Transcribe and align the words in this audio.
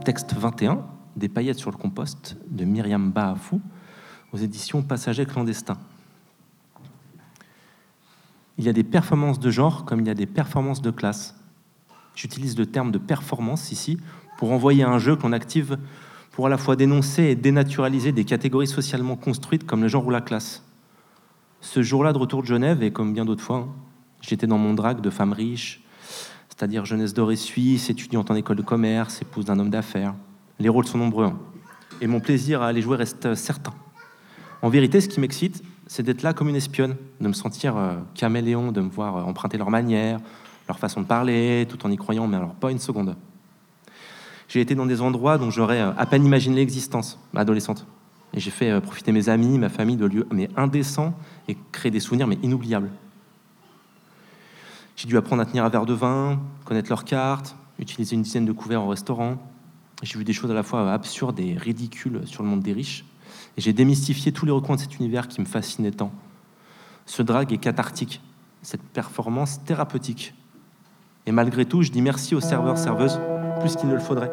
texte 0.00 0.34
21, 0.34 0.82
Des 1.16 1.28
paillettes 1.28 1.58
sur 1.58 1.70
le 1.70 1.76
compost, 1.76 2.36
de 2.48 2.64
Myriam 2.64 3.10
Baafou, 3.10 3.60
aux 4.32 4.38
éditions 4.38 4.82
Passagers 4.82 5.26
clandestins. 5.26 5.78
Il 8.58 8.64
y 8.64 8.68
a 8.68 8.72
des 8.72 8.84
performances 8.84 9.38
de 9.38 9.50
genre 9.50 9.84
comme 9.84 10.00
il 10.00 10.06
y 10.06 10.10
a 10.10 10.14
des 10.14 10.26
performances 10.26 10.82
de 10.82 10.90
classe. 10.90 11.36
J'utilise 12.14 12.58
le 12.58 12.66
terme 12.66 12.90
de 12.90 12.98
performance 12.98 13.72
ici 13.72 13.98
pour 14.38 14.52
envoyer 14.52 14.82
un 14.82 14.98
jeu 14.98 15.16
qu'on 15.16 15.32
active 15.32 15.78
pour 16.32 16.46
à 16.46 16.48
la 16.48 16.58
fois 16.58 16.76
dénoncer 16.76 17.24
et 17.24 17.34
dénaturaliser 17.34 18.12
des 18.12 18.24
catégories 18.24 18.66
socialement 18.66 19.16
construites 19.16 19.66
comme 19.66 19.82
le 19.82 19.88
genre 19.88 20.06
ou 20.06 20.10
la 20.10 20.20
classe. 20.20 20.64
Ce 21.60 21.82
jour-là 21.82 22.12
de 22.12 22.18
retour 22.18 22.42
de 22.42 22.46
Genève, 22.46 22.82
et 22.82 22.92
comme 22.92 23.12
bien 23.12 23.24
d'autres 23.24 23.42
fois, 23.42 23.56
hein, 23.56 23.68
j'étais 24.20 24.46
dans 24.46 24.58
mon 24.58 24.74
drague 24.74 25.00
de 25.00 25.10
femme 25.10 25.32
riche, 25.32 25.82
c'est-à-dire 26.60 26.84
jeunesse 26.84 27.14
dorée 27.14 27.36
suisse, 27.36 27.88
étudiante 27.88 28.30
en 28.30 28.34
école 28.34 28.56
de 28.56 28.62
commerce, 28.62 29.22
épouse 29.22 29.46
d'un 29.46 29.58
homme 29.58 29.70
d'affaires. 29.70 30.12
Les 30.58 30.68
rôles 30.68 30.86
sont 30.86 30.98
nombreux, 30.98 31.24
hein. 31.24 31.38
et 32.02 32.06
mon 32.06 32.20
plaisir 32.20 32.60
à 32.60 32.66
aller 32.66 32.82
jouer 32.82 32.98
reste 32.98 33.34
certain. 33.34 33.72
En 34.60 34.68
vérité, 34.68 35.00
ce 35.00 35.08
qui 35.08 35.20
m'excite, 35.20 35.62
c'est 35.86 36.02
d'être 36.02 36.20
là 36.20 36.34
comme 36.34 36.50
une 36.50 36.56
espionne, 36.56 36.96
de 37.18 37.28
me 37.28 37.32
sentir 37.32 37.78
euh, 37.78 37.94
caméléon, 38.14 38.72
de 38.72 38.82
me 38.82 38.90
voir 38.90 39.16
euh, 39.16 39.22
emprunter 39.22 39.56
leur 39.56 39.70
manière, 39.70 40.20
leur 40.68 40.78
façon 40.78 41.00
de 41.00 41.06
parler, 41.06 41.66
tout 41.66 41.86
en 41.86 41.90
y 41.90 41.96
croyant, 41.96 42.26
mais 42.26 42.36
alors 42.36 42.52
pas 42.52 42.70
une 42.70 42.78
seconde. 42.78 43.16
J'ai 44.46 44.60
été 44.60 44.74
dans 44.74 44.84
des 44.84 45.00
endroits 45.00 45.38
dont 45.38 45.48
j'aurais 45.48 45.80
euh, 45.80 45.92
à 45.96 46.04
peine 46.04 46.26
imaginé 46.26 46.56
l'existence, 46.56 47.18
adolescente. 47.34 47.86
Et 48.34 48.38
j'ai 48.40 48.50
fait 48.50 48.78
profiter 48.82 49.12
mes 49.12 49.30
amis, 49.30 49.56
ma 49.56 49.70
famille 49.70 49.96
de 49.96 50.04
lieux 50.04 50.26
mais 50.30 50.50
indécents 50.58 51.14
et 51.48 51.56
créer 51.72 51.90
des 51.90 52.00
souvenirs 52.00 52.26
mais 52.26 52.38
inoubliables. 52.42 52.90
J'ai 55.00 55.08
dû 55.08 55.16
apprendre 55.16 55.40
à 55.40 55.46
tenir 55.46 55.64
un 55.64 55.70
verre 55.70 55.86
de 55.86 55.94
vin, 55.94 56.38
connaître 56.66 56.90
leurs 56.90 57.06
cartes, 57.06 57.56
utiliser 57.78 58.16
une 58.16 58.20
dizaine 58.20 58.44
de 58.44 58.52
couverts 58.52 58.84
au 58.84 58.88
restaurant. 58.88 59.38
J'ai 60.02 60.18
vu 60.18 60.24
des 60.24 60.34
choses 60.34 60.50
à 60.50 60.54
la 60.54 60.62
fois 60.62 60.92
absurdes 60.92 61.40
et 61.40 61.54
ridicules 61.56 62.20
sur 62.26 62.42
le 62.42 62.50
monde 62.50 62.60
des 62.60 62.74
riches. 62.74 63.06
Et 63.56 63.62
j'ai 63.62 63.72
démystifié 63.72 64.30
tous 64.30 64.44
les 64.44 64.52
recoins 64.52 64.76
de 64.76 64.80
cet 64.82 64.98
univers 64.98 65.26
qui 65.26 65.40
me 65.40 65.46
fascinait 65.46 65.90
tant. 65.90 66.12
Ce 67.06 67.22
drag 67.22 67.50
est 67.50 67.56
cathartique, 67.56 68.20
cette 68.60 68.82
performance 68.82 69.64
thérapeutique. 69.64 70.34
Et 71.24 71.32
malgré 71.32 71.64
tout, 71.64 71.80
je 71.80 71.90
dis 71.90 72.02
merci 72.02 72.34
aux 72.34 72.42
serveurs, 72.42 72.76
serveuses, 72.76 73.18
plus 73.60 73.76
qu'il 73.76 73.88
ne 73.88 73.94
le 73.94 74.00
faudrait. 74.00 74.30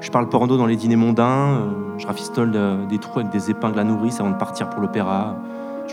Je 0.00 0.10
parle 0.12 0.28
porno 0.28 0.56
dans 0.56 0.66
les 0.66 0.76
dîners 0.76 0.94
mondains, 0.94 1.56
euh, 1.56 1.98
je 1.98 2.06
rafistole 2.06 2.52
euh, 2.54 2.86
des 2.86 2.98
trous 2.98 3.18
avec 3.18 3.32
des 3.32 3.50
épingles 3.50 3.80
à 3.80 3.84
nourrice 3.84 4.20
avant 4.20 4.30
de 4.30 4.38
partir 4.38 4.70
pour 4.70 4.80
l'opéra. 4.80 5.42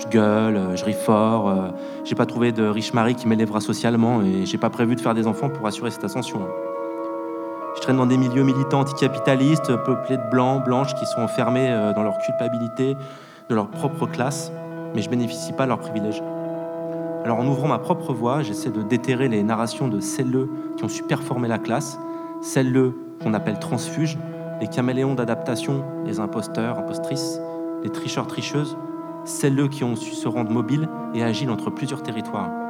Je 0.02 0.08
gueule, 0.08 0.58
euh, 0.58 0.76
je 0.76 0.86
ris 0.86 0.94
fort. 0.94 1.54
J'ai 2.04 2.16
pas 2.16 2.26
trouvé 2.26 2.52
de 2.52 2.66
riche 2.68 2.94
mari 2.94 3.16
qui 3.16 3.28
m'élèvera 3.28 3.62
socialement 3.62 4.22
et 4.22 4.46
j'ai 4.46 4.58
pas 4.58 4.70
prévu 4.70 4.96
de 4.96 5.02
faire 5.02 5.14
des 5.14 5.28
enfants 5.28 5.50
pour 5.50 5.66
assurer 5.68 5.92
cette 5.92 6.04
ascension. 6.04 6.42
Je 7.78 7.82
traîne 7.82 7.98
dans 7.98 8.08
des 8.08 8.18
milieux 8.18 8.44
militants 8.44 8.80
anticapitalistes, 8.80 9.76
peuplés 9.84 10.18
de 10.18 10.30
blancs, 10.32 10.64
blanches 10.64 10.96
qui 10.96 11.06
sont 11.06 11.22
enfermés 11.22 11.70
euh, 11.70 11.94
dans 11.94 12.02
leur 12.02 12.18
culpabilité 12.18 12.98
de 13.50 13.56
leur 13.56 13.70
propre 13.70 14.08
classe, 14.08 14.52
mais 14.96 15.04
je 15.04 15.10
bénéficie 15.10 15.54
pas 15.54 15.66
de 15.66 15.70
leurs 15.70 15.80
privilèges. 15.80 16.24
Alors 17.24 17.40
en 17.40 17.46
ouvrant 17.46 17.68
ma 17.68 17.78
propre 17.78 18.14
voix, 18.14 18.42
j'essaie 18.42 18.72
de 18.72 18.82
déterrer 18.82 19.28
les 19.28 19.44
narrations 19.44 19.88
de 19.88 20.00
celles 20.00 20.48
qui 20.76 20.84
ont 20.86 20.90
su 20.90 21.04
performer 21.04 21.48
la 21.48 21.60
classe, 21.60 22.00
celles 22.42 22.94
qu'on 23.22 23.36
appelle 23.36 23.60
transfuges, 23.60 24.18
les 24.60 24.68
caméléons 24.68 25.14
d'adaptation, 25.14 25.84
les 26.04 26.20
imposteurs, 26.20 26.80
impostrices, 26.80 27.40
les 27.84 27.92
tricheurs, 27.92 28.26
tricheuses, 28.26 28.76
celles 29.28 29.70
qui 29.70 29.84
ont 29.84 29.96
su 29.96 30.14
se 30.14 30.28
rendre 30.28 30.52
mobiles 30.52 30.88
et 31.14 31.22
agiles 31.22 31.52
entre 31.52 31.70
plusieurs 31.70 32.02
territoires. 32.02 32.67